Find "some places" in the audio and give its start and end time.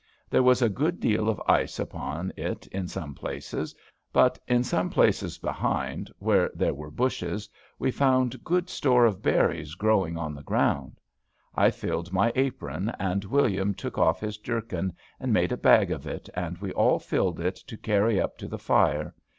2.87-3.75, 4.63-5.37